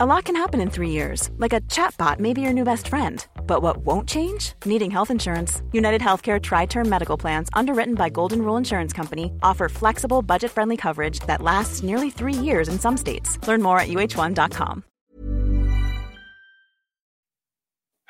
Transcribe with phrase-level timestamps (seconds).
[0.00, 2.86] A lot can happen in three years, like a chatbot may be your new best
[2.86, 3.26] friend.
[3.48, 4.52] But what won't change?
[4.64, 5.60] Needing health insurance.
[5.72, 10.52] United Healthcare Tri Term Medical Plans, underwritten by Golden Rule Insurance Company, offer flexible, budget
[10.52, 13.44] friendly coverage that lasts nearly three years in some states.
[13.48, 14.84] Learn more at uhone.com.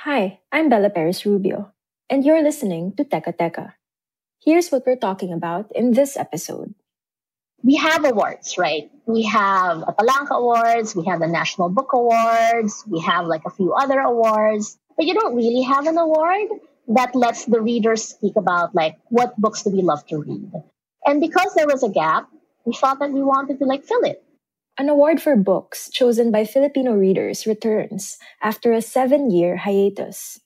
[0.01, 1.73] Hi, I'm Bella Perez Rubio,
[2.11, 3.73] and you're listening to Teka Teka.
[4.45, 6.75] Here's what we're talking about in this episode
[7.63, 8.91] we have awards, right?
[9.07, 13.51] We have a Palanca Awards, we have the National Book Awards, we have like a
[13.51, 16.49] few other awards, but you don't really have an award
[16.89, 20.51] that lets the readers speak about like what books do we love to read.
[21.07, 22.29] And because there was a gap,
[22.65, 24.23] we thought that we wanted to like fill it.
[24.79, 30.39] An award for books chosen by Filipino readers returns after a seven year hiatus.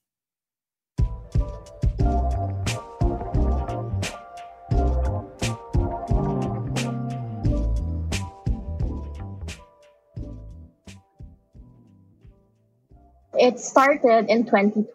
[13.43, 14.95] It started in 2012.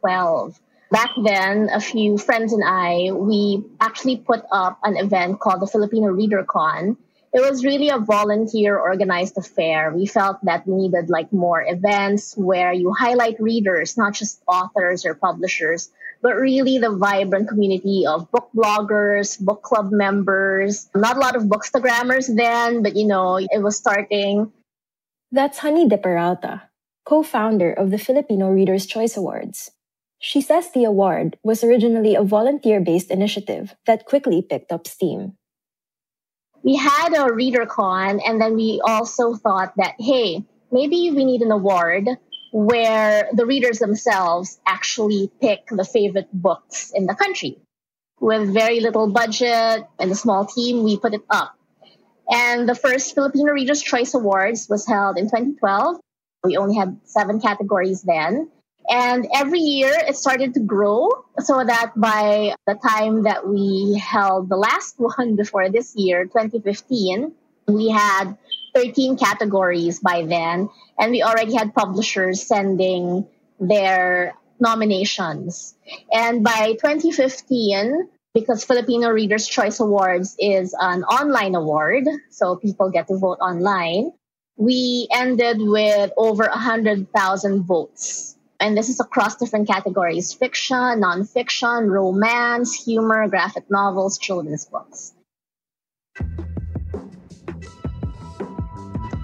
[0.89, 5.67] Back then, a few friends and I, we actually put up an event called the
[5.67, 6.95] Filipino Reader Con.
[7.33, 9.91] It was really a volunteer organized affair.
[9.93, 15.05] We felt that we needed like more events where you highlight readers, not just authors
[15.05, 20.87] or publishers, but really the vibrant community of book bloggers, book club members.
[20.95, 24.53] Not a lot of bookstagrammers then, but you know, it was starting.
[25.33, 25.97] That's Honey de
[27.07, 29.71] co founder of the Filipino Reader's Choice Awards.
[30.19, 35.37] She says the award was originally a volunteer based initiative that quickly picked up steam.
[36.63, 41.41] We had a reader con, and then we also thought that, hey, maybe we need
[41.41, 42.09] an award
[42.51, 47.57] where the readers themselves actually pick the favorite books in the country.
[48.19, 51.55] With very little budget and a small team, we put it up.
[52.29, 56.01] And the first Filipino Readers' Choice Awards was held in 2012
[56.43, 58.49] we only had seven categories then.
[58.89, 64.49] And every year it started to grow so that by the time that we held
[64.49, 67.33] the last one before this year, 2015,
[67.67, 68.37] we had
[68.73, 70.69] 13 categories by then.
[70.97, 73.27] And we already had publishers sending
[73.59, 75.75] their nominations.
[76.11, 83.07] And by 2015, because Filipino Readers' Choice Awards is an online award, so people get
[83.07, 84.11] to vote online,
[84.57, 88.35] we ended with over 100,000 votes.
[88.59, 95.13] And this is across different categories fiction, nonfiction, romance, humor, graphic novels, children's books.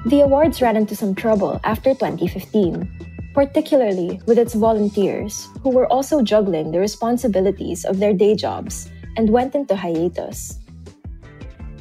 [0.06, 6.22] The awards ran into some trouble after 2015, particularly with its volunteers, who were also
[6.22, 10.60] juggling the responsibilities of their day jobs and went into hiatus.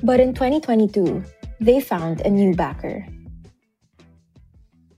[0.02, 1.22] But in 2022,
[1.60, 3.04] they found a new backer.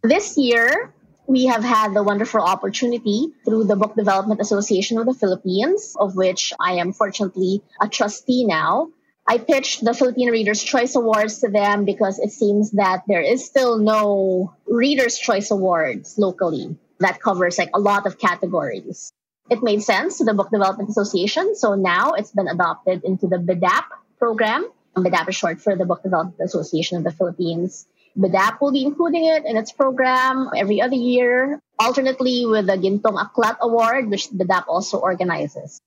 [0.04, 0.92] This year,
[1.26, 6.14] we have had the wonderful opportunity through the Book Development Association of the Philippines, of
[6.14, 8.90] which I am fortunately a trustee now.
[9.26, 13.46] I pitched the Philippine Readers' Choice Awards to them because it seems that there is
[13.46, 19.10] still no Readers' Choice Awards locally that covers like a lot of categories.
[19.48, 23.38] It made sense to the Book Development Association, so now it's been adopted into the
[23.38, 23.84] BDAP
[24.18, 24.68] program.
[24.94, 27.86] BDAP is short for the Book Development Association of the Philippines.
[28.16, 33.18] BDAP will be including it in its program every other year, alternately with the Gintong
[33.18, 35.80] Aklat Award, which BDAP also organizes.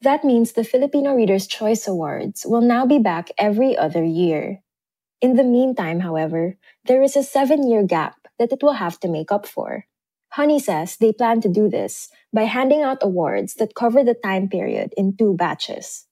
[0.00, 4.62] That means the Filipino Reader's Choice Awards will now be back every other year.
[5.20, 9.08] In the meantime, however, there is a seven year gap that it will have to
[9.08, 9.86] make up for.
[10.32, 14.48] Honey says they plan to do this by handing out awards that cover the time
[14.48, 16.08] period in two batches.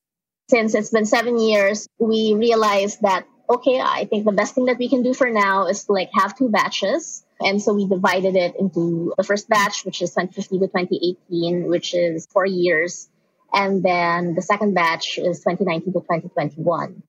[0.51, 4.79] Since it's been seven years, we realized that okay, I think the best thing that
[4.79, 7.25] we can do for now is to like have two batches.
[7.41, 11.95] And so we divided it into the first batch, which is 2015 to 2018, which
[11.95, 13.09] is four years.
[13.53, 17.03] And then the second batch is 2019 to 2021.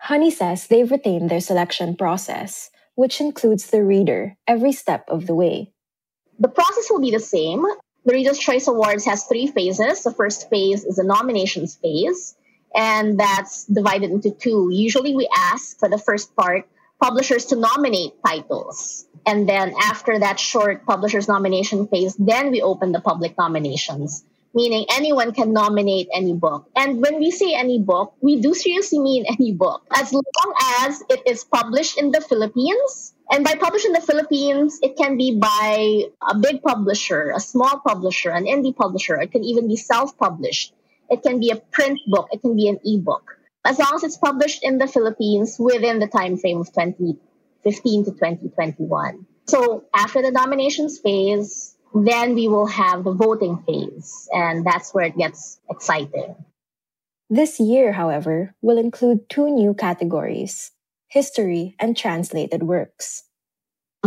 [0.00, 5.34] Honey says they've retained their selection process, which includes the reader every step of the
[5.34, 5.72] way.
[6.38, 7.64] The process will be the same.
[8.04, 10.04] The Reader's Choice Awards has three phases.
[10.04, 12.36] The first phase is the nominations phase
[12.74, 14.68] and that's divided into two.
[14.72, 16.68] Usually we ask for the first part
[17.00, 19.06] publishers to nominate titles.
[19.26, 24.24] And then after that short publishers nomination phase, then we open the public nominations,
[24.54, 26.68] meaning anyone can nominate any book.
[26.74, 31.02] And when we say any book, we do seriously mean any book, as long as
[31.08, 33.14] it is published in the Philippines.
[33.30, 37.78] And by published in the Philippines, it can be by a big publisher, a small
[37.86, 39.20] publisher, an indie publisher.
[39.20, 40.72] It can even be self published.
[41.08, 42.28] It can be a print book.
[42.32, 43.38] It can be an ebook.
[43.64, 48.10] As long as it's published in the Philippines within the time frame of 2015 to
[48.12, 49.26] 2021.
[49.46, 55.06] So after the nominations phase, then we will have the voting phase, and that's where
[55.06, 56.36] it gets exciting.
[57.30, 60.72] This year, however, will include two new categories
[61.08, 63.24] history and translated works.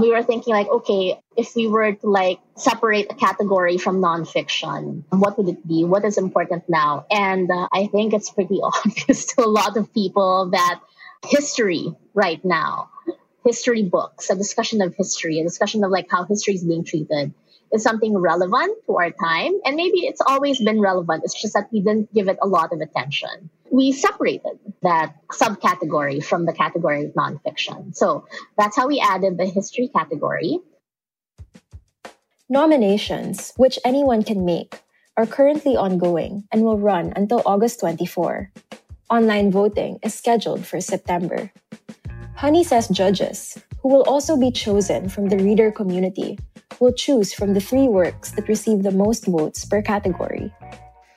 [0.01, 5.03] We were thinking, like, okay, if we were to like separate a category from nonfiction,
[5.09, 5.83] what would it be?
[5.83, 7.06] What is important now?
[7.12, 10.81] And uh, I think it's pretty obvious to a lot of people that
[11.27, 12.89] history right now,
[13.45, 17.33] history books, a discussion of history, a discussion of like how history is being treated
[17.71, 19.53] is something relevant to our time.
[19.65, 21.24] And maybe it's always been relevant.
[21.24, 23.50] It's just that we didn't give it a lot of attention.
[23.71, 27.95] We separated that subcategory from the category of nonfiction.
[27.95, 28.25] So
[28.57, 30.59] that's how we added the history category.
[32.50, 34.81] Nominations, which anyone can make,
[35.15, 38.51] are currently ongoing and will run until August 24.
[39.09, 41.51] Online voting is scheduled for September.
[42.35, 46.39] Honey says judges, who will also be chosen from the reader community,
[46.79, 50.51] will choose from the three works that receive the most votes per category.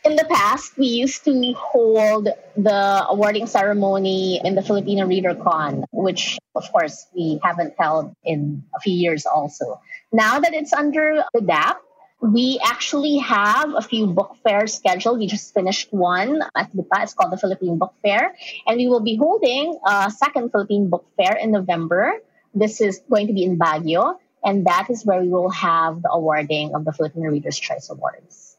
[0.04, 2.28] In the past, we used to hold
[2.58, 8.64] the awarding ceremony in the Filipino Reader Con, which, of course, we haven't held in
[8.76, 9.80] a few years also.
[10.12, 11.80] Now that it's under the DAP,
[12.20, 15.20] we actually have a few book fairs scheduled.
[15.20, 17.00] We just finished one at Lipa.
[17.00, 18.36] It's called the Philippine Book Fair.
[18.66, 22.12] And we will be holding a second Philippine Book Fair in November.
[22.52, 24.18] This is going to be in Baguio.
[24.44, 28.53] And that is where we will have the awarding of the Filipino Reader's Choice Awards.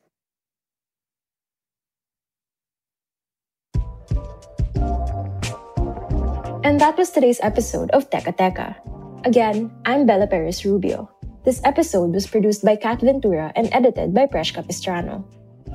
[6.66, 8.74] And that was today's episode of Teka Teka.
[9.22, 11.06] Again, I'm Bella Perez Rubio.
[11.46, 15.22] This episode was produced by Kat Ventura and edited by Presh Capistrano.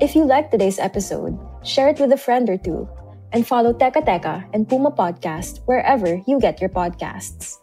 [0.03, 2.91] If you liked today's episode, share it with a friend or two,
[3.31, 7.55] and follow Teka Teka and Puma Podcast wherever you get your podcasts.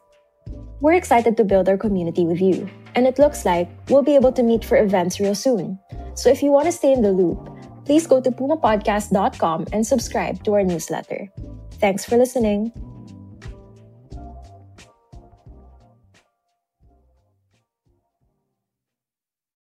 [0.81, 2.65] We're excited to build our community with you,
[2.97, 5.77] and it looks like we'll be able to meet for events real soon.
[6.17, 7.45] So if you want to stay in the loop,
[7.85, 11.29] please go to pumapodcast.com and subscribe to our newsletter.
[11.77, 12.73] Thanks for listening.